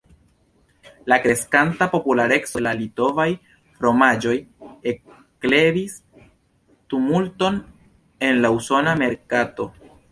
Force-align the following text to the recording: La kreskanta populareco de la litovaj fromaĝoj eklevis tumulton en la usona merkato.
La 1.11 1.17
kreskanta 1.25 1.87
populareco 1.91 2.49
de 2.55 2.63
la 2.69 2.73
litovaj 2.79 3.27
fromaĝoj 3.77 4.35
eklevis 4.95 5.97
tumulton 6.95 7.63
en 8.31 8.45
la 8.47 8.55
usona 8.61 9.01
merkato. 9.07 9.75